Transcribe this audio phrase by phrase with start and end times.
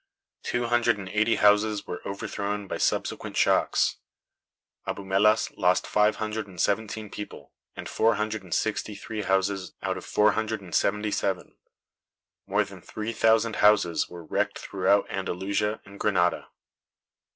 [0.41, 3.97] Two hundred and eighty houses were overthrown by subsequent shocks.
[4.87, 9.97] Abumelas lost five hundred and seventeen people, and four hundred and sixty three houses out
[9.97, 11.55] of four hundred and seventy seven.
[12.47, 16.47] More than three thousand houses were wrecked throughout Andalusia and Granada.